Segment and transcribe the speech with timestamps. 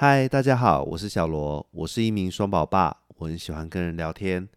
[0.00, 4.48] 嗨，大家好，我是小罗，我是一名双宝爸，我很喜欢跟人聊天，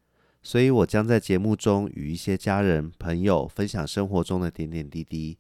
[0.41, 5.37] 所以我将在节目中与一些家人朋友分享生活中的点点滴滴，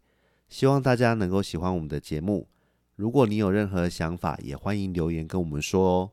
[0.49, 2.49] 希望大家能够喜欢我们的节目。
[2.97, 6.11] 如果你有任何想法，也欢迎留言跟我们说哦。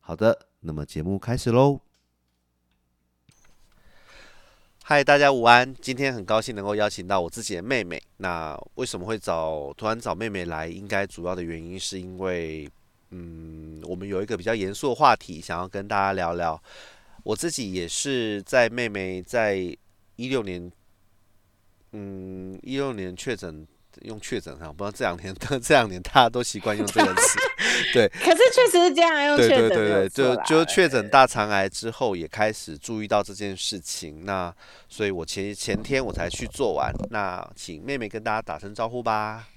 [0.00, 1.78] 好的，那么节目开始喽。
[4.82, 5.72] 嗨，大家午安！
[5.76, 8.02] 今天很高兴能够邀请到我自己的妹妹。
[8.16, 10.66] 那为什么会找突然找妹妹来？
[10.66, 12.68] 应该主要的原因是因为，
[13.10, 16.60] 嗯，我们有一个比较严肃的话题想要跟大家聊聊。
[17.24, 19.56] 我自己也是在妹妹在
[20.16, 20.70] 一六年，
[21.92, 23.66] 嗯，一六年确诊。
[24.02, 27.38] 用确诊上，不知道这两年， 这两年大家都习惯用这个词，
[27.92, 28.06] 对。
[28.10, 34.24] 可是确实是这样用确诊，对对对，就就确诊大肠癌之后，也开始注意到这件事情。
[34.24, 34.54] 那
[34.88, 36.92] 所以我前前天我才去做完。
[37.10, 39.48] 那请妹妹跟大家打声招呼吧。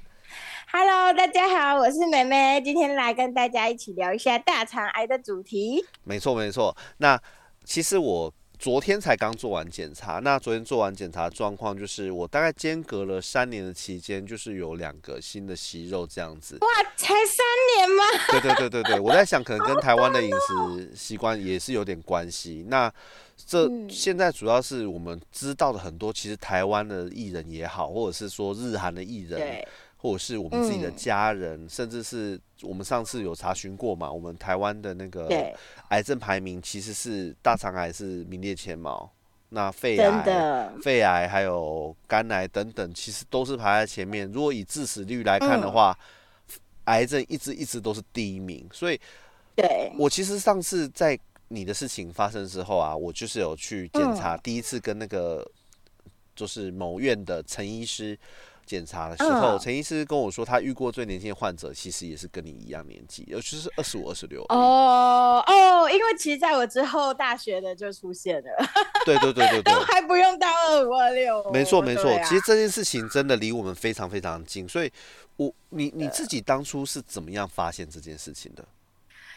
[0.73, 5.85] Hello，大家好，我是妹妹，今天来跟大家一起聊一下大肠癌的主题。
[6.05, 7.21] 没错没错，那
[7.65, 8.33] 其实我。
[8.57, 16.59] 昨天才刚做完检查，那昨天做完检查状况就是我大概间隔了三年的期间，就是有两个新的息肉这样子。
[16.61, 17.43] 哇，才三
[17.75, 18.03] 年吗？
[18.29, 22.63] 对对对对对，我在想可能跟台湾的饮食习惯也是有点关系。
[22.67, 22.93] 那
[23.35, 29.65] 这现在主要是我们知道的很多，其实台湾的艺人也好，或者是说日韩的艺人。
[30.01, 34.11] 或者是我们自己的家人，甚至是我们上次有查询过嘛？
[34.11, 35.29] 我们台湾的那个
[35.89, 39.07] 癌症排名其实是大肠癌是名列前茅，
[39.49, 44.27] 那肺癌、肺癌还有肝癌等等，其实都是排在前面。
[44.31, 45.95] 如果以致死率来看的话，
[46.85, 48.67] 癌症一直一直都是第一名。
[48.73, 48.99] 所以，
[49.55, 51.15] 对我其实上次在
[51.49, 55.47] 你的事情发生之后啊，我就是有去检查，第一次跟那个
[56.35, 58.17] 就是某院的陈医师。
[58.65, 64.41] 检查的时候，陈医师跟我说，他遇过最年轻的患者，其实也是跟你一样年纪，尤其是二十五、二十六。
[64.49, 68.49] 哦哦，因为其实在我之后，大学的就出现了。
[69.05, 71.51] 对对对对对， 都还不用到二五、二六。
[71.51, 74.91] 没错没错，其实这件事情真的离我们非常非常近，所以
[75.37, 78.63] 我你你自己当初是怎么样发现这件事情的？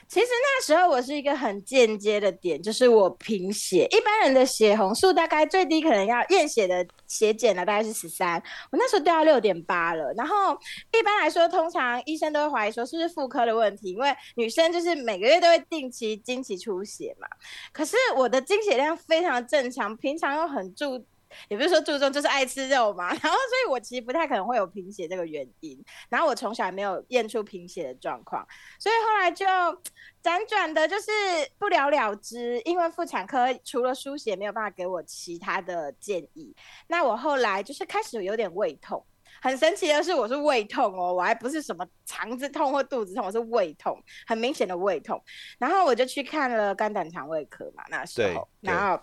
[0.08, 3.86] 其实那时候我是一个很间接的点，就是我贫血。
[3.90, 10.12] 一般人的血红素大概最低可能要验血的血检呢，大概是十三，我那时候掉到六点八了。
[10.16, 10.52] 然后
[10.92, 17.26] 一般来说，通常医生都会怀疑说是不是妇科的问题，因为女生就是每个月都会定期经期出血嘛。
[17.72, 21.04] 可是我的经血量非常正常，平常又很注。
[21.48, 23.08] 也不是说注重，就是爱吃肉嘛。
[23.20, 25.82] 然后，所以我其实不太可能会有贫血这个原因。
[26.08, 28.46] 然后我从小也没有验出贫血的状况，
[28.78, 29.46] 所以后来就
[30.22, 31.10] 辗转的，就是
[31.58, 32.60] 不了了之。
[32.64, 36.54] 因为妇产科除了输血，没有办法给我其他的建议。
[36.86, 39.04] 那我后来就是开始有点胃痛，
[39.42, 45.22] 很神奇的是，我是胃痛哦，我还不是什么肠子痛或肚子痛，我是胃痛，很明显的胃痛。
[45.58, 49.02] 然后我就去看了肝胆肠胃科嘛，那时候，然后。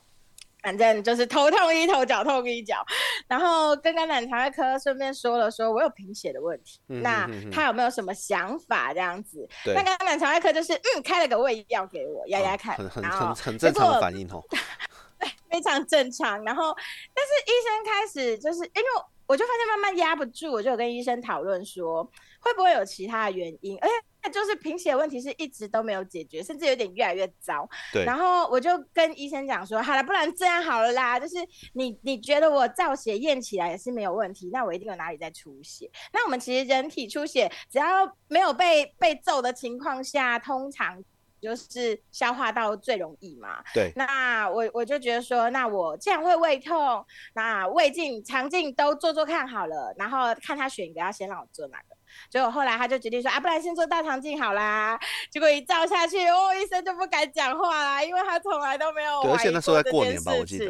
[0.61, 2.85] 反正就是头痛医头，脚痛医脚，
[3.27, 9.47] 然后跟肝胆肠胃科顺便说了说我有贫血的问题，那他有没有什么想法这样子？
[9.65, 13.03] 那肝胆肠胃科就是嗯开了个胃药给我压压看，很很
[13.35, 14.41] 很正常的反应哦，
[15.19, 16.43] 对，非常正常。
[16.43, 16.75] 然后
[17.13, 18.87] 但是医生开始就是因为
[19.25, 22.03] 我就发现慢慢压不住，我就有跟医生讨论说
[22.39, 23.93] 会不会有其他的原因，而且。
[24.23, 27.67] 那就是贫血问题是一直都没有解决，甚至有点越来越糟。
[27.91, 28.05] 对。
[28.05, 31.35] 然后我就跟医生讲说，好了，不然这样好了啦，就是
[31.73, 35.89] 你你觉得我造血验起来也是没有问题，那我一定有哪里在出血。
[36.13, 37.87] 那我们其实人体出血，只要
[38.27, 41.03] 没有被被揍的情况下，通常
[41.41, 43.63] 就是消化道最容易嘛。
[43.73, 43.91] 对。
[43.95, 47.03] 那我我就觉得说，那我既然会胃痛，
[47.33, 51.90] 那胃镜、肠镜都做做看好了，然后看他选一个，要先让我做哪个。
[52.29, 54.99] 结果后来他就决定说啊，不然先做大肠镜好啦。
[55.29, 60.67] 结果一照下去，哦，医生就不敢讲话啦，因为他从来都没有而且那时候在过年吧，我记得。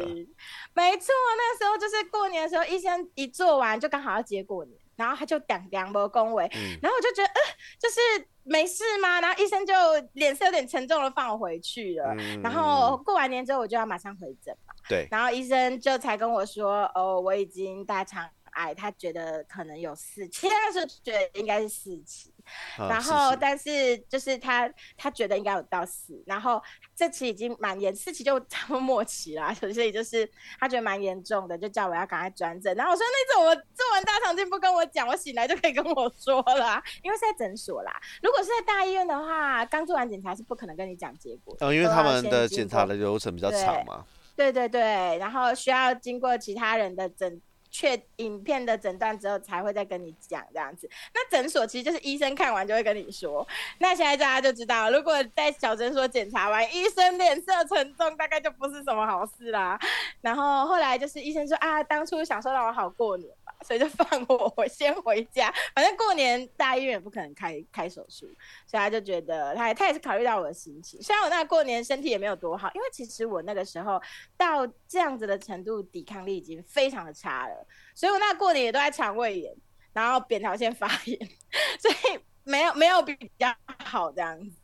[0.74, 6.48] 没错，那时候就是过年的时候，医生一做完就刚好要接过年，然后他就讲两波恭维，
[6.80, 7.40] 然后我就觉得呃，
[7.78, 8.00] 就是
[8.44, 9.20] 没事吗？
[9.20, 9.74] 然后医生就
[10.14, 12.14] 脸色有点沉重的放我回去了。
[12.42, 14.72] 然后过完年之后我就要马上回诊嘛。
[14.88, 15.06] 对。
[15.10, 18.28] 然后医生就才跟我说，哦，我已经大肠。
[18.52, 22.32] 癌，他觉得可能有四期，那时候觉得应该是四期，
[22.76, 26.62] 然后但是就是他他觉得应该有到四，然后
[26.94, 30.28] 这期已经蛮严，四期就 差不多末期啦，所以就是
[30.58, 32.74] 他觉得蛮严重的，就叫我要赶快转诊。
[32.76, 37.92] 然后我说那种我做完大肠镜不跟我讲，我醒来就可以跟我说啦，因为是在诊所啦。
[38.22, 44.04] 如果是在大医院的话，刚做完检查是不可能跟你讲结果，嗯，因为他们的检查的流程比较长嘛。
[44.34, 44.80] 对对对，
[45.18, 47.40] 然后需要经过其他人的诊。
[47.72, 50.88] 确影片的诊断之后才会再跟你讲这样子。
[51.14, 53.44] 那诊所其实就是医生看完就会跟你说。
[53.78, 59.78] 那现在大家就知道，如果在小诊所检查完，医生脸色沉重，大概就不是什么好事啦。
[60.20, 63.28] 然后后来就是医生说啊，当初想说让我好过年。
[63.62, 65.52] 所以就放我，我先回家。
[65.74, 68.26] 反正过年大医院也不可能开开手术，
[68.66, 71.00] 所以他就觉得他他也是考虑到我的心情。
[71.02, 74.00] 虽然我那过年身体也没有多好，因为其实我那个时候
[74.36, 77.66] 到这样子的程度，抵抗力已经非常的差了。
[77.94, 79.54] 所以我那过年也都在肠胃炎，
[79.92, 81.18] 然后扁桃腺发炎，
[81.78, 83.54] 所以没有没有比较
[83.84, 84.56] 好这样子，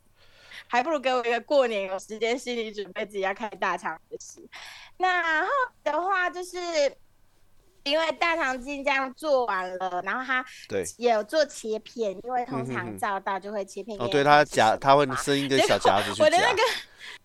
[0.67, 4.47] 还不如给我一个过年有时间心理准备自己要开大肠的事。
[4.97, 5.49] 那后
[5.83, 6.57] 的话就是。
[7.89, 13.99] 因为大肠镜这样做完了，然后他对也有做切片，因为通常照到就会切片。
[13.99, 16.61] 哦，对他夹，他会生一根小夹子去我的那个，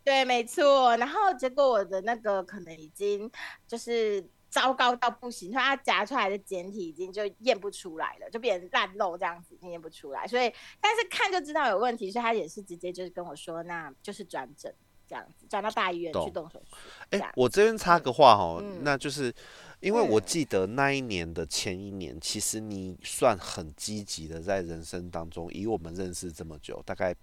[0.02, 0.96] 对，没错。
[0.96, 3.31] 然后结果我的那个可能已经
[3.66, 10.26] 就是糟糕到不行，他夹出来的简体已经就验不出来了，就变成烂肉这样子，验不出来。
[10.26, 14.75] 所以，但是看就知道有问题，所以他也是直接就是跟我说，那就是转诊
[15.08, 16.76] 这样子，转到大医院去动手术。
[17.11, 19.34] 哎，我这边插个话哈，那就是。
[19.84, 27.14] 因为我记得那一年的前一年，其实你算很积极的，在人生当中，以我们认识这么久，大概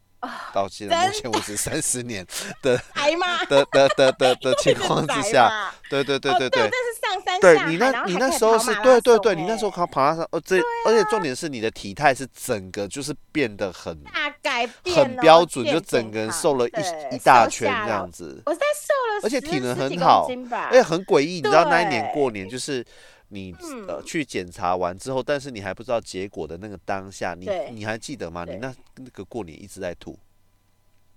[0.53, 2.25] 到现在目前为止三十年
[2.61, 2.77] 的
[3.49, 6.69] 的的的的的 情况之下，对对对对对，
[7.41, 7.65] 对。
[7.67, 18.41] 你那，你那时候是对对对，你那时候考跑拉松，哦，这而且重点是你的体态是整个就是变得很大改变，很标准，就整个人瘦了一一大圈这样子。
[18.45, 20.27] 我在瘦了，而且体能很好，
[20.69, 21.35] 而且很诡异。
[21.35, 22.85] 你知道那一年过年，就是
[23.31, 23.55] 你
[23.87, 28.45] 呃去检查完之后，但是你还不知道结果的那个当下，你你还记得吗？
[28.47, 30.19] 你那那个过年一直在吐。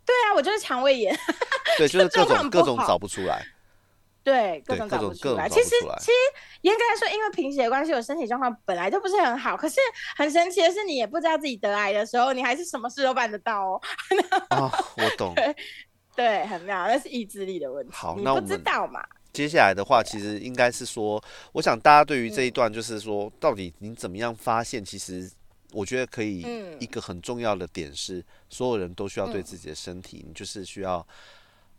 [0.07, 1.15] 对啊，我就是肠胃炎。
[1.77, 3.45] 对， 就是各种各种找不出来。
[4.23, 5.49] 对，各种找不出来。
[5.49, 6.13] 其实其实
[6.63, 9.57] 严格来说，因为贫血的关系，我身体状况本来就不是很好。
[9.57, 9.77] 可是
[10.17, 13.81] 很神奇的是，你也不知道自己得癌的时候，你还是什么事都办得到哦。
[14.49, 15.35] 啊，我懂。
[16.17, 17.93] 对，很妙，那是意志力的问题。
[17.93, 19.05] 好，那我们知道嘛？
[19.35, 21.23] 接下来的话，其实应该是说，
[21.53, 24.83] 我想大家对于这一段，就是说，到底你怎么样发现？
[24.83, 25.29] 其实
[25.73, 26.47] 我觉得可以，
[26.79, 31.05] 一个很重要的点是，所有人都需要对自己的身体，你就是需要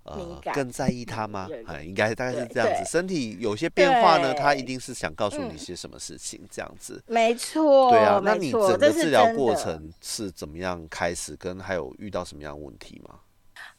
[0.03, 1.47] 呃更在意它吗？
[1.65, 2.91] 哎，应该大概是这样子。
[2.91, 7.01] 身体有些变化呢，它一定是想告诉你些什么事情，这样子。
[7.07, 7.89] 没错。
[7.91, 11.33] 对啊，那你整个治疗过程是怎么样开始？
[11.37, 13.21] 跟还有遇到什么样的问题吗？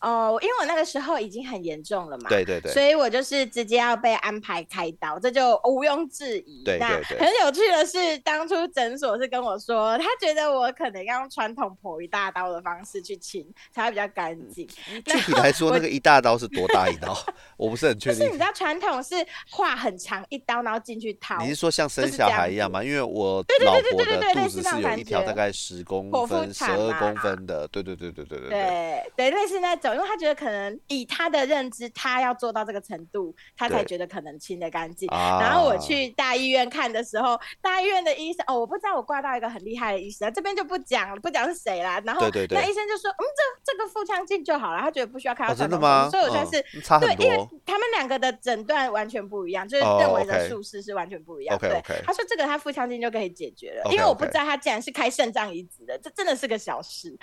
[0.00, 6.62] 哦，因为我那个时候已经很严重了嘛，对对对，所以我就是直接要被安排开刀，这就毋庸置疑。
[6.64, 7.18] 对对对。
[7.18, 14.68] 很有趣的是，当初诊所是跟我说，他觉得我可能要用传统剖一大刀的方式去清，才会比较干净。
[15.04, 17.16] 具体来说，那个一大刀是多大一刀？
[17.56, 18.20] 我不是很确定。
[18.20, 19.14] 是你知道传统是
[19.50, 21.38] 划很长一刀，然后进去掏。
[21.40, 22.84] 你是说像生小孩一样吗？
[22.84, 27.66] 因为我老婆的肚子是有一条大概十公分、十二公分的。
[27.68, 29.85] 对对对对对对对对，类似那种。
[29.94, 35.08] 因为他觉得可能以他的认知，他要做到这个程度，他才觉得可能清的干净。
[35.10, 42.02] 然后我去大医院看的时候，大医院的医生哦，我不知道我挂到一个很厉害的医生，这边就不讲了，不讲是谁啦。
[42.04, 43.22] 然后那医生就说，嗯，
[43.62, 46.08] 这这个腹腔镜就好了，他觉得不需要开到真的吗？
[46.10, 46.60] 所以我算是
[47.00, 51.56] 对，因为他们两个的诊断完全不一样，就是认为的术式是完全不一样。
[51.58, 57.16] 对，他说这个他腹腔镜就可以解决了，因为我不知道他竟然是开肾脏移植的，这真的是个小事。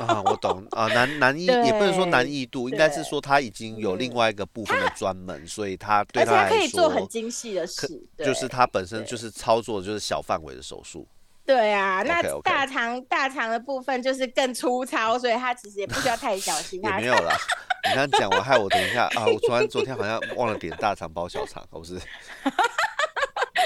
[0.00, 2.07] 啊，我懂啊，男男医也不能说。
[2.10, 11.06] 难易度应该是说他已经有另外一个部分的专门，所以他对他来说可以做很精细的事，就是他本身就是操作就是小范围的手术。
[11.44, 16.78] 对啊，那大肠大肠的部分就是更粗糙，所以他其实也不需要太小心。
[16.84, 17.34] 也没有啦，
[17.88, 21.98] 你刚讲完害我等一下啊，我昨天昨天好像忘了点大肠包小肠，不是？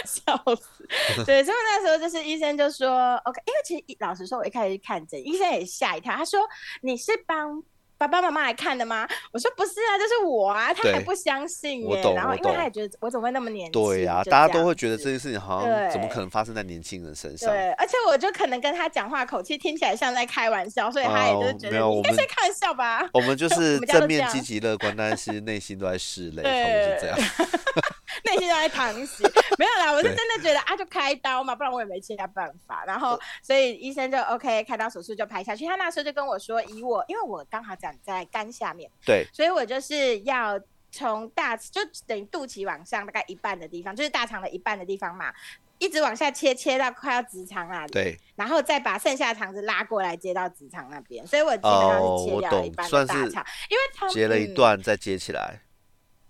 [0.04, 1.24] 笑死！
[1.24, 6.40] 对，所以那时候就是医生就说 OK，因为其实老实说，我一开始看诊，医生也吓一跳，他说
[6.82, 7.62] 你是帮。
[8.02, 9.06] 爸爸妈妈来看的吗？
[9.32, 12.02] 我说不是啊，就是我啊，他还不相信耶。
[12.14, 13.80] 然后因为他也觉得我怎么会那么年轻？
[13.80, 17.48] 对呀，大家都会觉得这件事情好像怎么可能发生在年轻人身上？
[17.48, 23.08] 对，而且我就可能跟他讲话口气听起来像在开玩笑，所以他也就觉得应该是开玩笑吧。
[23.12, 27.18] 我们就是 正面积极乐观，但是内心都在拭泪，差不多是这样。
[28.24, 29.24] 内心都在淌血，
[29.58, 32.84] 没有啦，我是真的觉得啊，就开刀嘛，不然我也没其他办法。
[32.86, 35.66] 然后，所以医生就 OK，开刀手术就拍下去。
[35.66, 40.58] 他那时候就跟我说，以我，因为我刚好长在肝下面，对，所以我就是要
[40.90, 45.32] 从大就等于肚脐往上大概一半的地方，就是大肠的一半的地方嘛，
[45.78, 51.26] 一直往下切，切到快要直肠那里，对，然后再把剩下肠子拉过来接到直肠那边。
[51.26, 55.60] 所以我基本上是切掉一半的大肠，因为接了一段再接起来。
[55.60, 55.71] 对，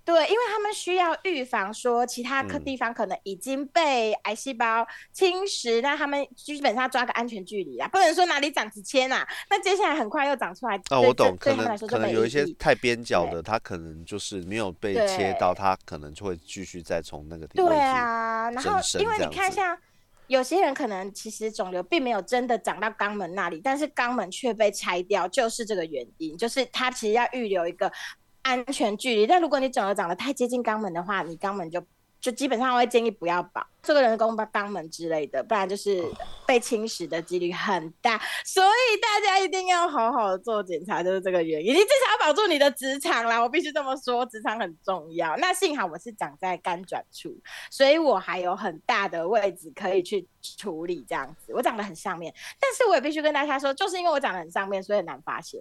[0.04, 10.76] 对，因为他们需要预防说其他个地方可能已经被癌细胞侵蚀，那他们基本上抓个安全距离啊，不能说哪里长几千啊，那接下来很快又长出来。
[10.88, 17.68] 啊，我懂，可能可能有一些太边角的，它可能就是没有被切到，它可能就会继续再从那个地方。
[17.68, 19.78] 对啊，然后因为你看像。
[20.28, 27.92] 有些人可能其实肿瘤并没有真的长到肛门那里，但是肛门却被拆掉，就是这个原因，就是他其实要预留一个
[28.42, 29.26] 安全距离。
[29.26, 31.82] 但如果你肿瘤长得太接近肛门的话，你肛门就。
[32.22, 36.04] 就基本上会建议不要保这个人工肛门之类的，不然就是
[36.46, 38.16] 被侵蚀的几率很大。
[38.44, 41.74] 所以大家一定要好好做检查，就是这个原因。
[41.74, 45.36] 你至少要保住你的直肠啦，我必须这么说，直肠很重要。
[45.38, 47.36] 那幸好我是长在肝转处，
[47.72, 51.52] 所以我还有很大的位置可以去处理这样子。
[51.52, 55.60] 我长得很上面，但是我也必须跟大家说，就是因为我长得很上面，所以很难发现。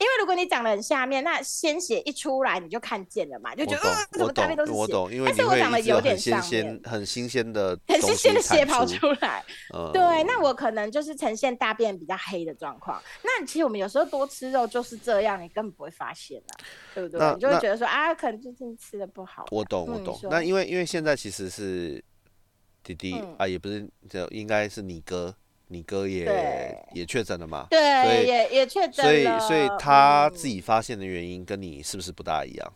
[0.00, 4.78] 因为如果你长得很下面，那鲜血一出来你就看见了嘛，就觉得怎么大便都是血。
[4.78, 9.44] 我懂，因为但是我长得有点新鲜，很新鲜的，很新鲜的血跑出来。
[9.92, 12.98] 对，那我可能就是呈现大便比较黑的状况。
[13.22, 16.56] 那其实我们有时候多吃肉就是这样，你根本不会发现啊，
[16.94, 17.34] 对不对？
[17.34, 19.44] 你就会觉得说啊，可能最近吃的不好。
[19.50, 20.18] 我懂，我懂。
[20.30, 22.02] 那因为因为现在其实是
[22.82, 25.34] 弟弟啊，也不是，就应该是你哥。
[25.70, 27.66] 你哥也也确诊了嘛？
[27.70, 27.78] 对，
[28.26, 32.72] 也也确诊所以所以他自己发现的原因跟你是不是不大一样？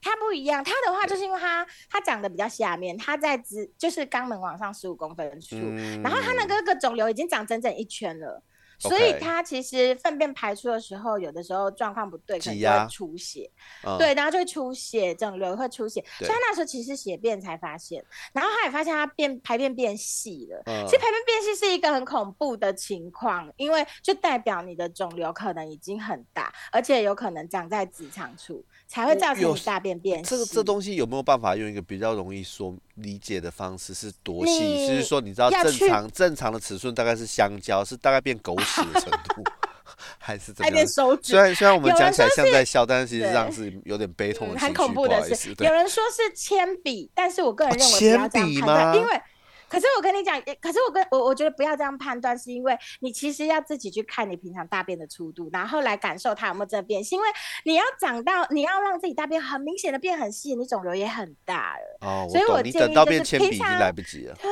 [0.00, 5.56] 他不一样，他的话就是因为他他长得比较下面，他在直就是肛门往上十五公分处，
[6.02, 8.42] 然后他那个个肿瘤已经长整整一圈了。
[8.78, 13.50] 所以他其实粪便排出的时候，有的时候状况不对，可能会出血，
[13.98, 16.04] 对，然后就会出血，肿瘤会出血。
[16.18, 20.62] 所以他那时候其实血便才发现，然后他也发现他便排便变细了。
[20.86, 28.64] 其实排便变细是一个很恐怖的情况，因为就代表你的肿瘤可能已经很大，而且有可能长在直肠处。
[28.88, 30.30] 才会造成你大便变细。
[30.30, 33.94] 这个这东西有没有办法用一个比较容易说理解的方式？
[33.94, 34.86] 是多细？
[34.86, 39.42] 就是说，你知道正常正常的尺寸大概是香蕉，是大概变狗屎的程度，
[40.18, 40.86] 还是怎么样？
[41.22, 48.94] 虽然虽然我们讲起来像在笑，但是实际上是有点悲痛的很恐怖的是，有人说是铅笔，但是我个人认为铅笔吗？
[48.94, 49.20] 因为。
[49.68, 57.02] 可是我跟你讲，可是我跟我我觉得不要这样判断，是因为你其实要自己去看你平常大便的粗度，然后来感受它有没有在变。
[57.10, 57.26] 因为
[57.64, 61.98] 你要长到你要让自己大便很明显的变很细，你肿瘤也很大了。
[62.00, 64.34] 哦，所以我建议就是平常来不及了。
[64.42, 64.50] 对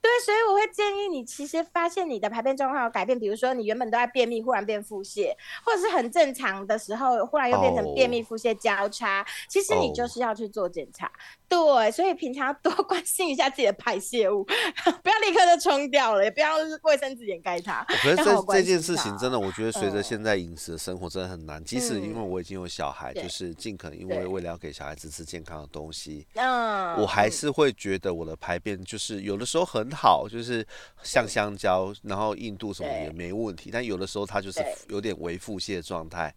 [0.00, 5.32] 对，所以我会建议你，其实发现你的排便状况有改变，比如说你原本都在便秘，忽然变腹泻，
[5.64, 11.10] 或者是很正常的时候，忽然又变成便秘腹泻交叉，其实你就是要去做检查。
[11.48, 14.42] 对，所以平常多 关心一下自己的排泄物。
[15.02, 17.84] 不要立刻就冲掉了，也不要卫生纸掩盖它。
[17.88, 21.62] 可是这这件事情真的，我觉得随着现在饮食的生活真的很难。
[21.62, 30.66] 即使因为我已经有小孩，就是尽可能因为为了要给小孩子吃健康的东西，嗯，我还是会觉得我的排便就是有的时候很好，就是
[31.02, 33.70] 像香蕉，然后硬度什么也没问题。
[33.72, 36.34] 但有的时候它就是有点微腹泻状态。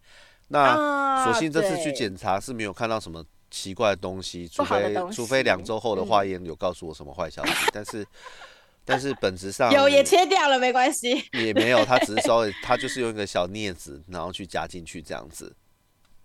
[0.48, 3.24] 那索性这次去检查是没有看到什么。
[3.48, 8.06] 奇怪的东西，除非除非两周后的化验有告诉我什么坏消息， 但是
[8.84, 15.54] 但是本质上有也切掉了没关系，也没有，他只是稍微 他就是用一个小镊子，然后去夹进去这样子。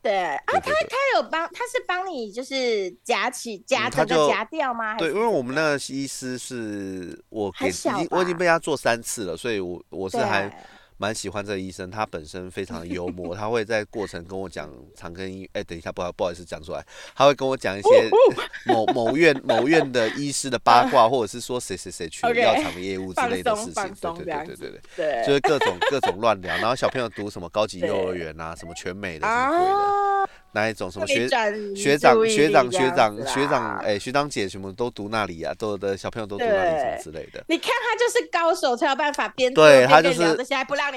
[0.02, 4.98] 对啊，他他有帮，他是帮你就是夹起夹整个夹掉吗？
[4.98, 10.52] 对，因为我们那个医师是我给已经我已经被他做三次了，所以我我是还。
[11.02, 18.08] 蛮喜欢这个医生，他本身非常幽默，他会在过程跟我讲长庚医，哎，等一下，不好不好意思讲出来，他会跟我讲一些
[18.68, 30.30] 某某院某院的医师的八卦，或者是说谁谁谁去药厂的业务之类的事情，对对对对对对，就是各种各种乱聊，然后小朋友读什么高级幼儿园啊，什么全美的什么鬼的。
[30.54, 30.92] 哪一种？
[30.92, 31.28] 什么学
[31.76, 37.42] 学长学长学长学长哎学长姐什么都读那里啊，都的小朋友都读那里什么之类的。
[37.48, 40.36] 你看他就是高手才有办法编对他就是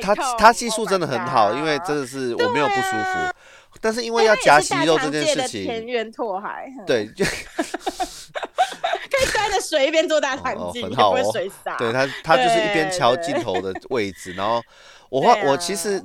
[0.03, 3.33] 他他技术真的很好，因为真的是我没有不舒服，
[3.81, 7.31] 但是因为要夹息肉这件事情，田园拓海对，就 可
[9.23, 11.33] 以端着水一边做大哦，很好哦。
[11.79, 14.61] 对他他就是一边瞧镜头的位置，然后
[15.11, 16.03] 我我其实。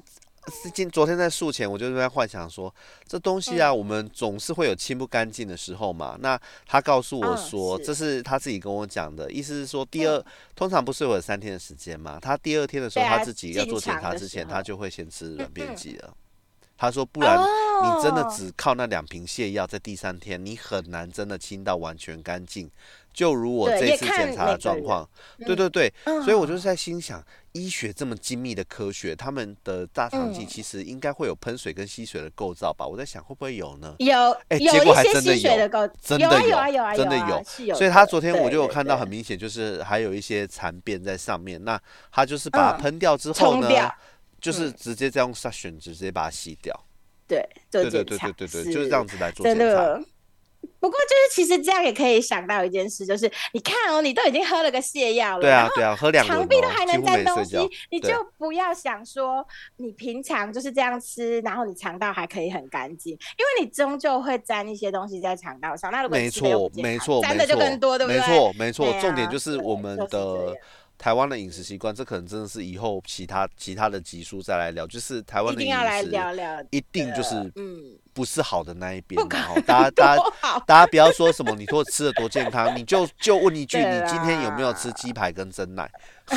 [0.73, 2.73] 今昨天在术前，我就是在幻想说，
[3.07, 6.17] 这东西啊，我们总是会有清不干净的时候嘛。
[6.19, 10.23] 那他告诉我说，这是他自己跟我讲的，意思是说，第二
[10.55, 12.19] 通常不是有三天的时间嘛？
[12.19, 16.13] 他第二天的时候，他自己要做检查之前，他就会先吃软便剂了。
[16.77, 22.71] 他说不然你真的只靠那两瓶泻药，在第三天你很难真的清到完全干净。
[23.13, 25.07] 就如我这次检查的状况，
[25.45, 25.91] 对对对，
[26.23, 32.85] 所以我就是在心想，医学这么精密的科学，他们的大肠镜其实应该会有喷水跟吸水的构造吧？
[32.85, 33.95] 我在想会不会有呢？
[33.99, 35.41] 有，哎，结果还真的有，
[36.01, 37.73] 真的有啊有啊真的有。
[37.75, 41.61] 所以他昨天我就有看到很明显，就是还有一些残便在上面。
[41.63, 41.79] 那
[42.11, 43.67] 他就是把它喷掉之后呢，
[44.39, 46.73] 就是直接再用杀选直接把它洗掉。
[47.27, 50.01] 对，对对对对对对，就是这样子来做检查。
[50.79, 57.57] 不过就是其实这样也可以想到一件事，就是你看哦，你都已经喝了个泻药了，对啊对啊，喝两肠壁都还能沾东西，
[57.91, 59.45] 你就不要想说
[59.77, 65.91] 你平常就是这样吃，然后你肠道还可以很干净，因为你终究会沾一些东西在肠道上。
[65.91, 68.19] 那如果没错没错沾的就更多，对不对？
[68.19, 70.55] 没错没错，重点就是我们的。
[70.99, 74.85] 台湾的饮食习惯，这可能真的是以后其他其他的集数再来聊。
[74.85, 79.19] 就是台湾的饮食，一定就是嗯，不是好的那一边。
[79.29, 80.23] 好，大家 大家
[80.67, 85.89] 大家不要说什么，你说吃的多健康，你就就问一句，你今天有没有吃鸡排跟蒸奶？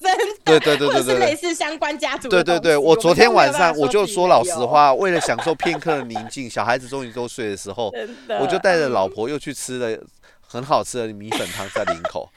[0.00, 2.28] 真的，对对对对对，类似相关家族。
[2.28, 7.92] 对对对，我昨天晚上我就说老实话，为了享受片刻的宁静，小孩子终于都睡的时候，
[8.40, 9.96] 我就带着老婆又去吃了
[10.44, 12.28] 很好吃的米粉汤在林口。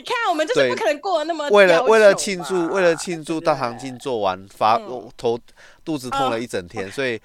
[0.00, 1.46] 你看，我们就是不可能过那么。
[1.50, 4.78] 为了为了庆祝，为了庆祝大肠镜做完，发
[5.16, 5.38] 头
[5.84, 7.20] 肚子痛了一整天，所以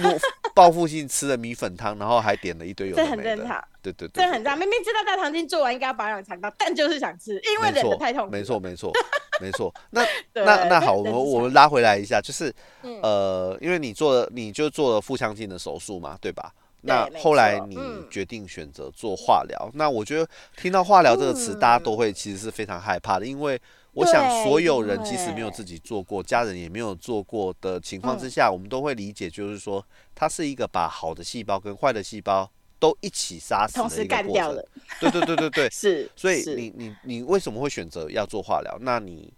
[0.54, 3.22] 报复性吃了米粉汤，然后还点了一堆有的没的。
[3.22, 4.58] 这很正常，对对对，这很正常。
[4.58, 8.30] 明明知道大肠镜做完应该要保养肠道，但就是想吃，因为忍得太痛。
[8.30, 8.92] 没错没错
[9.40, 9.72] 没错。
[9.90, 10.04] 那
[10.34, 12.54] 那那好，我们我们拉回来一下，就是
[13.02, 16.52] 呃，因为你做了，你就做了腹腔镜的手术嘛，对吧？
[16.82, 17.76] 那后来你
[18.08, 23.60] 决定选择做化疗，那我觉得听到化疗这个词，大家都会其实是非常害怕的，因为
[23.94, 34.64] 我想所有人即使没有自己做过，家人也没有做过的情况之下，我们都会理解，就是说它是一个把好的细胞跟坏的细胞都一起杀死同时干掉了。
[35.00, 36.08] 对对对对对， 是。
[36.14, 38.78] 所以你你你为什么会选择要做化疗？
[38.80, 39.32] 那你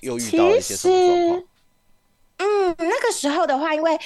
[0.00, 1.44] 又遇到了一些什么状况？
[2.38, 3.96] 嗯，那个时候的话，因为。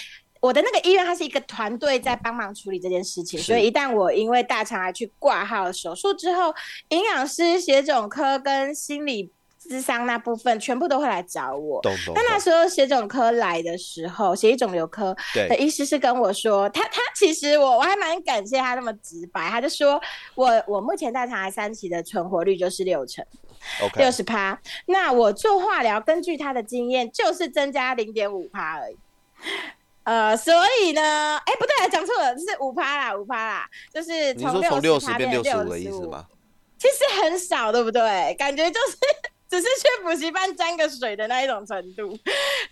[0.41, 6.55] 我的那个医院，它是一个团队在帮忙处理这件事情，所以一旦我因为大肠癌去挂号手术之后，
[6.91, 11.81] 营养师、血肿科跟心理咨商那部分全部都会来找我。
[12.15, 20.01] 但那时候血肿科来的时候，血液肿瘤科的医师是跟我说，他他其实我我还蛮感谢他那么直白，他就说
[20.37, 23.25] 我我目前大肠癌三期的存活率就是六成，
[23.97, 24.59] 六十趴。
[24.87, 28.97] 那我做化疗，根据他的经验，就是增加零点五趴而已。
[30.09, 36.25] 呃，所以呢，哎，不对，讲错了，是五趴啦，五趴啦，就是从六十变六十五的意思吗？
[36.79, 38.35] 其实很少，对不对？
[38.39, 38.97] 感觉就是
[39.51, 42.19] 只是去补习班沾个水的那一种程度，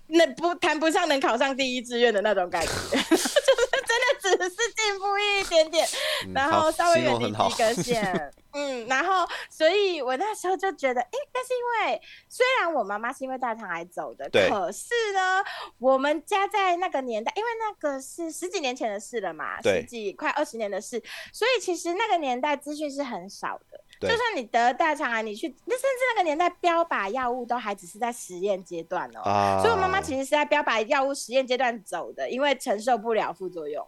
[0.07, 5.87] 那不谈不上能考上第一志愿的那种感觉， 就是真的只是进步一点点，
[6.35, 8.33] 然后稍微远离及格 线。
[8.57, 15.45] 嗯，然后，所以我那时候就觉得，哎，但是因为虽然我妈妈是因为大肠癌走的，可是呢，
[15.79, 23.81] 我们家在那个年代，因为那个是十几年前的事了嘛，十几快二十年的事，所以其实那个年代资讯是很少的。
[23.99, 33.87] 就算你得大肠癌，你去那甚至那个年代标靶药物都还只是在实验阶段哦，所以我妈妈其实是在标靶药物实验阶段走的，因为承受不了副作用。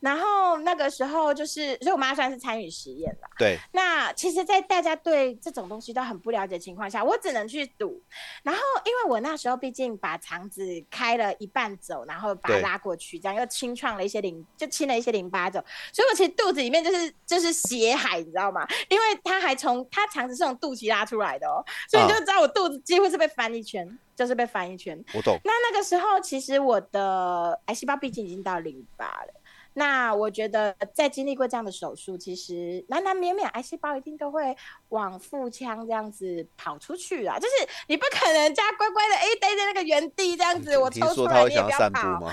[0.00, 3.28] 然后那个时候就是，所以我妈算是参与实验了。
[3.38, 3.58] 对。
[3.72, 8.02] 那其实，在大家对这种东西都很不了解情况下，我只能去赌。
[8.42, 18.66] 然后，因为我那时候毕竟把肠子开了一半走，然后把它拉过去，这样又清创了一些淋，就清了一些淋巴走，所以我其实肚子里面就是就是血海，你知道吗？
[18.88, 24.98] 因为它还从它肠子是从肚脐拉出来的哦，所以你就知道我肚子几乎是被翻一圈，就是被翻一圈。
[25.14, 25.38] 我懂。
[25.44, 29.34] 那那个时候，其实我的癌细胞毕竟已经到淋巴了。
[29.74, 34.56] 那我觉得，在经历过这样的手术，其实难难免免癌细胞一定都会
[34.88, 37.38] 往腹腔这样子跑出去啊。
[37.38, 42.32] 就是你不可能家乖乖的哎待在那个原地这样子，我抽出来你也不要跑。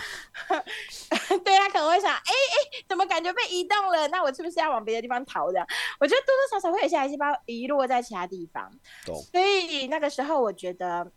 [1.44, 4.08] 对他可能会想，哎哎，怎么感觉被移动了？
[4.08, 5.52] 那我是不是要往别的地方逃？
[5.52, 5.68] 这样，
[6.00, 8.72] 我觉得多多少少会有些癌细胞遗落在其他地方。
[9.32, 11.12] 所以那个时候，我觉得。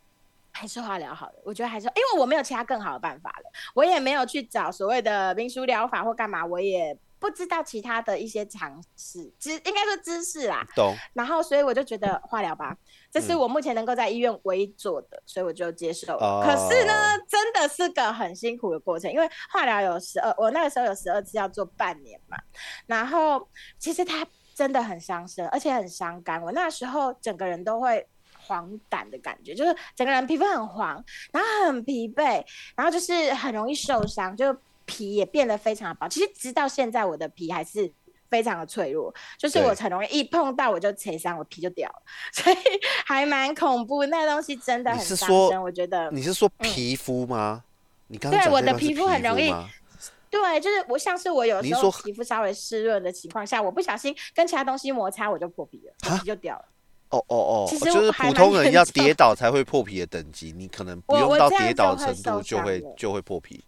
[0.61, 10.63] 还是化疗好了，我觉得还是，因为我没有其他更好的办法了，我也没有去找所谓的民俗疗法或干嘛，我也不知道其他的一些常识，知应该说知识啦。
[10.75, 10.93] 懂。
[11.15, 12.77] 然后，所以我就觉得化疗吧，
[13.09, 16.43] 这是我目前能够在医院唯一做的，所以我就接受了。
[16.45, 16.93] 可是呢，
[17.27, 22.37] 真的是个很辛苦的过程，因为化疗有十二，我那个时候有十二次要做半年嘛，
[22.85, 28.07] 然后其实它真的很伤身，而且很伤肝，我那时候整个人都会。
[28.51, 32.43] 黄疸的感觉，就是整个人皮肤很黄，然后很疲惫，
[32.75, 34.53] 然后就是很容易受伤，就
[34.85, 36.09] 皮也变得非常的薄。
[36.09, 37.89] 其实直到现在，我的皮还是
[38.29, 42.01] 非常的脆弱，就是我很容易一碰到我就扯伤，我皮就掉了，
[42.33, 42.57] 所以
[43.05, 44.05] 还蛮恐怖。
[44.07, 46.11] 那东西真的很伤身，我觉得。
[46.11, 47.63] 你是说皮肤吗？
[48.07, 49.53] 你刚对我的皮肤很容易。
[50.29, 56.65] 对，就是我像是我有时候皮肤稍微湿润的情况下，我不小心跟其他东西摩擦，我就破皮了，皮就掉了。
[57.11, 63.63] 哦哦哦，其实就是普通人要跌倒才会破皮的等级，你可能不用到跌倒的程度就会就会破皮。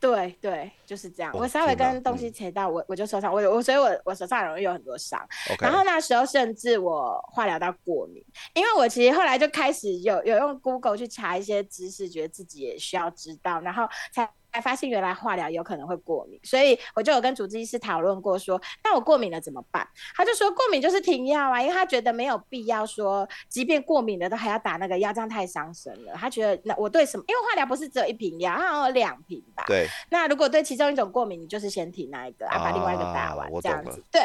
[0.00, 1.32] 对对，就是这样。
[1.36, 5.20] 我稍微跟东西扯到，我我就受伤，我我所以，我我手上容易有很多伤。
[5.58, 14.30] 然后那时候甚至我化疗到过敏，因为我其实后来就开始有有用 Google 去查一些知识，觉得自己也需要知道，然后才。
[14.52, 19.86] 才发现原来化疗有可能会过敏，所以我就有跟主治医师讨论过，说那我过敏了怎么办？
[20.16, 26.12] 他就说过敏就是停药啊，因为他觉得没有必要说，即便过敏了都还要打那个药，这样太伤身了。
[26.14, 27.24] 他觉得那我对什么？
[27.28, 29.64] 因为化疗不是只有一瓶药，它有两瓶吧？
[29.66, 29.86] 对。
[30.10, 34.02] 那如果对其中一种过敏，你就是先停那一个，啊，把另外一个打完，这样子。
[34.10, 34.22] 对。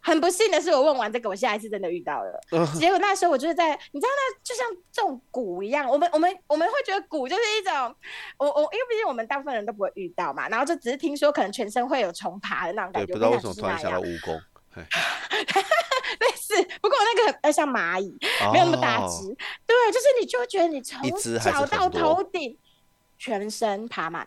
[0.00, 2.40] 很不幸的是，我问完这个，我下一次真的遇到了。
[2.78, 5.90] 结果那时候我就是在，你知道，那就像中蛊一样。
[5.90, 7.74] 我们我们我们会觉得蛊就是一种，
[8.38, 13.12] 我我因为毕竟我们大部分人都不会遇到嘛，然后就只是听说可能全身会有虫爬的那种感觉。
[13.12, 14.40] 不知道为什么突然想到蜈蚣。
[14.78, 18.16] 类似，不过那个呃像蚂蚁，
[18.52, 19.26] 没有那么大只。
[19.66, 21.00] 对，就是你就会觉得你从
[21.40, 22.56] 脚到头顶，
[23.18, 24.26] 全身爬满。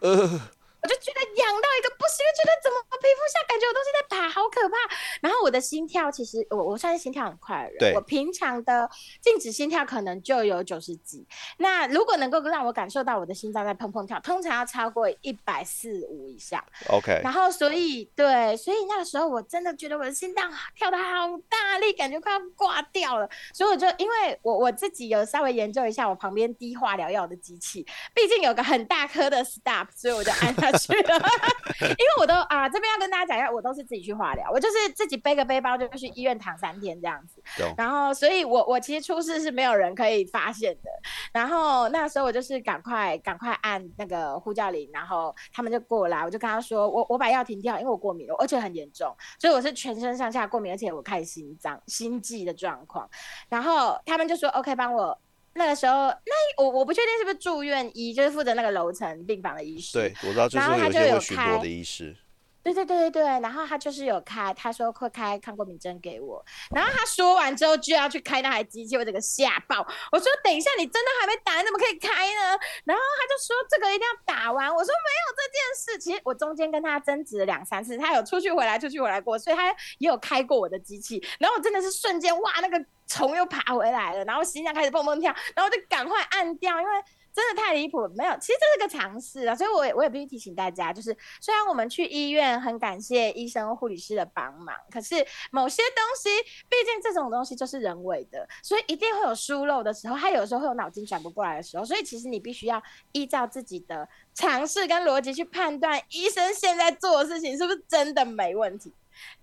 [0.81, 4.75] 我就觉得痒到一个不行，觉得怎么皮肤下感觉有东西在爬，好可怕。
[5.21, 8.89] 然后我的心跳其实我我算是心跳很快的人，我平常的
[9.21, 11.27] 静止心跳可能就有九十几。
[11.57, 16.63] 那如果能够让我感受到我的心脏在砰砰跳，通常要超过一百四五以上。
[16.89, 17.21] OK。
[17.23, 21.03] 然后所以对，所以那个时候我真的觉得我的心脏跳的好
[21.47, 23.29] 大力，感觉快要挂掉了。
[23.53, 30.70] 所以我就因为我我自己有稍微研究一下我旁边滴化疗药的机器，毕竟有个很大颗的 stop，所以我就按它。
[30.73, 31.15] 去了，
[31.81, 37.41] 因为我都啊，这边要跟大家讲一下，我都是自己去化疗，我就是自己背个背包就去医院躺三天这样子。
[37.77, 40.89] 然后，所以我我其实出事是没有人可以发现的。
[41.33, 53.09] 然后那时候我就是赶快赶快按那个呼叫铃，然后他们就过来，我就跟他说，我我把药停掉，因为我过敏了，而且很严重，所以我是全身上下过敏，而且我开始心脏心悸的状况。
[53.49, 55.17] 然后他们就说 OK，帮我。
[55.53, 59.93] 那个时候，那我我不确定是不是住院医，就是负责那个楼层病房的医师。
[59.93, 62.15] 对，我知道，就是有些会巡逻的医师。
[62.63, 69.77] 对对对对对，然后他就是有开，他说会开抗过敏针给我，然后他说完之后就要去开那台机器，我整个吓爆。
[70.11, 72.55] 我说等一下，你真的还没打，你怎么可以开呢？
[72.85, 74.69] 然后他就说这个一定要打完。
[74.69, 81.21] 我说没有这这件事，其实我中间跟他争执了两三次，他有出去回来，出去回来过，所以他也有开过我的机器。
[81.39, 82.83] 然后我真的是瞬间哇，那个。
[83.07, 86.93] 虫又爬回来了，然后心脏开始蹦蹦跳，然后就赶快按掉，因为
[87.33, 88.09] 真的太离谱了。
[88.15, 95.15] 没有，其实这是个尝试啊，所以我也我也必须提醒大家，就是虽然我们去医院很感谢医生、护理师的帮忙，可是
[95.51, 96.29] 某些东西，
[96.69, 108.93] 毕竟这种东西就是人为的，所以一定会有疏漏的时候，他有时候会有脑筋转不过来的时候，所以其实你必须要依照自己的尝试跟逻辑去判断，医生现在做的事情是不是真的没问题。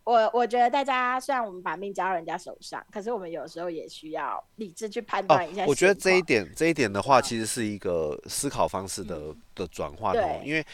[0.04, 5.66] 我我觉得大家虽然我们把命交到人家手上，可是我们有时候也需要理智去判断一下。
[5.66, 10.40] 我觉得这一点这一点的话，其实是一个思考方式的的转换哦。
[10.42, 10.64] 因为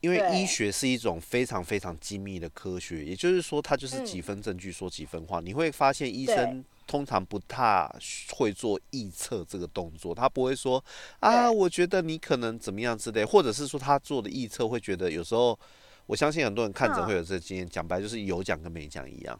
[0.00, 5.40] 因为医学是一种非常非常精密的科学，也就是说，它就是几分证据说几分话。
[5.40, 7.90] 你会发现，医生通常不太
[8.34, 10.84] 会做臆测这个动作，他不会说
[11.20, 15.58] 啊，我觉得你可能怎么样之类，或者是说他做的臆测会觉得有时候。
[16.06, 19.38] 我相信很多人看着会有这个经验，讲白就是有讲跟没讲一样。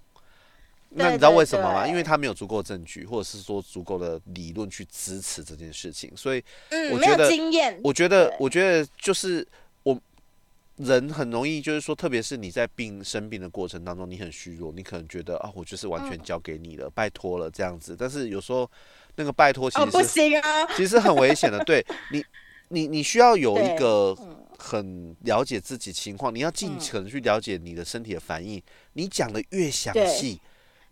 [0.95, 1.89] 那你知道为什么吗？
[1.89, 6.45] 因为他没有足够证据，或者是说足够的理论去支持这件事情，所以
[6.93, 7.31] 我觉得，
[7.83, 9.47] 我觉得，我觉得就是
[9.85, 9.99] 我
[10.77, 17.97] 人很容易，就是说，特别是你在病生病的过程当中，你很虚弱，你可能觉得啊，我就是完全交给你了，拜托了这样子。
[17.99, 18.71] 但是有时候
[19.17, 21.59] 那个拜托其实不行啊，其实很危险的。
[21.65, 22.23] 对你，
[22.69, 24.15] 你你需要有一个。
[24.63, 28.63] 很了解自己情况，你要尽可能去了解你的身体的反应。
[28.93, 30.41] 你讲的越详细，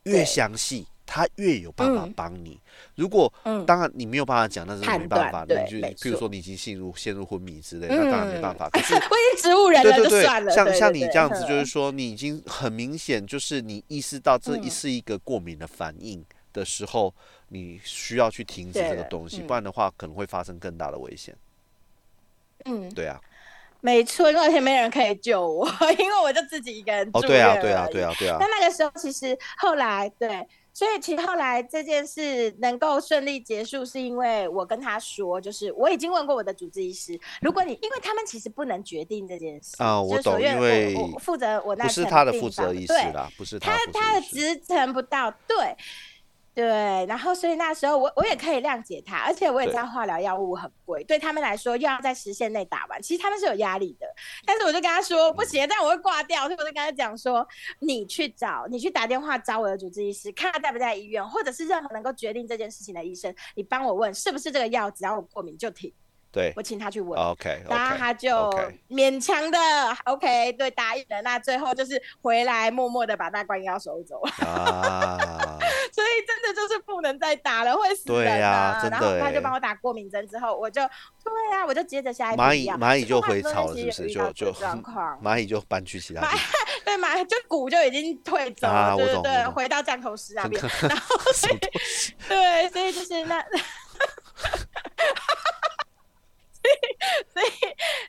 [0.02, 2.58] 越详细，他越有办法帮你。
[2.96, 3.32] 如果
[3.64, 5.46] 当然你没有办法讲，那是没办法。
[5.46, 5.64] 的。
[5.68, 8.68] 就譬如说你已经陷入陷入昏迷之类，那当然没办法。
[8.70, 17.14] 可是 我已经植物人了，对对对，像像你这样子，就是说你已经很明显，就是你意识到这是一个过敏的反应的时候，
[17.48, 21.36] 你需要去停止这个东西，不然的话可能会发生更大的危险。
[22.64, 23.20] 嗯，对啊。
[23.80, 25.66] 没错，而且没人可以救我，
[25.98, 28.36] 因为我就自己一个人住哦，对啊，对啊，对啊，对啊。
[28.40, 45.76] 那那个时候，其实后来，对所以其实后来这件事能够顺利结束，是因为我跟他说，就是我已经问过我的主治医师，如果你因为他们其实不能决定这件事啊，我懂，因为我负责我那不是他的负责医师啦，不是他他的职程不到，对。
[46.52, 46.66] 对，
[47.06, 54.06] 然后所以那时候我我也可以谅解他，而且我也知道化疗药物很贵，对他们来说又要在时限内打完，其实他们是有压力的。
[54.44, 57.46] 但是我就跟他说不行，但我会挂掉，所以我就跟他讲说，
[57.78, 65.92] 你去找，你去打电话找我的主治医师，看他在不在医院，或者是任何能够决定这件事情的医生，你帮我问是不是这个药，只要我过敏就停。
[66.32, 68.50] 对，我请他去问，OK，然后他就
[68.88, 69.58] 勉强的
[70.04, 71.20] OK，对，答应了。
[71.22, 75.18] 那最后就是回来默默的把那罐药收走啊，
[75.92, 78.80] 所以真的就是不能再打了，会死人啊。
[78.90, 80.80] 然后他就帮我打过敏针之后，我就
[81.24, 84.10] 对啊，我就接着下一蚂蚁蚂蚁就回巢了，是不是？
[84.10, 86.38] 就就状况， 蚂蚁就搬去其他地方，
[86.84, 90.62] 对蚂蚁就骨就已经退走了，对对对，回到降头师那边。
[90.82, 91.58] 然后所以
[92.28, 93.44] 对，所以就是那。
[97.32, 97.48] 所以，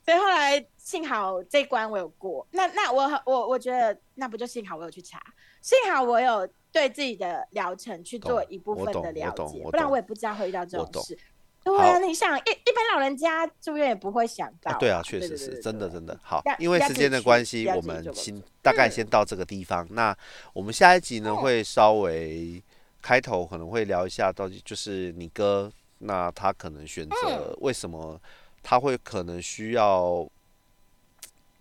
[0.05, 2.45] 所以后来幸好这关我有过。
[2.51, 5.21] 那那我我我觉得那不就幸好我有去查，
[5.61, 11.17] 幸好我有对自己的疗程去做一部分的了解，不然我也不知道会遇到这种事。
[11.63, 14.75] 对啊，你想一一般老人家住院也不会想到。
[14.79, 16.41] 对啊，确实是真的真的好。
[16.57, 19.87] 因为时间的关系，我们先大概先到这个地方。
[19.91, 20.15] 那
[20.53, 22.61] 我们下一集呢会稍微
[23.01, 28.19] 开头可能会聊一下，到底就是你哥，那他可能选择为什么？
[28.63, 30.27] 他会可能需要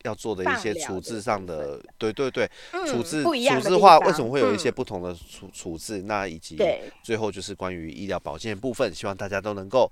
[0.05, 2.51] 要做的一些处置上的，对对对，
[2.87, 6.03] 处置处置化为什么会有一些不同的处处置？
[6.03, 6.57] 那以及
[7.03, 9.91] 最后就是关于医疗保健部分，希望大家都能够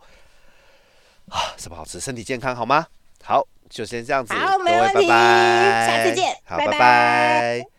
[1.28, 2.86] 啊，什么好吃，身体健康，好吗？
[3.22, 7.77] 好，就先这样子，各位拜拜，下次见，好，拜拜。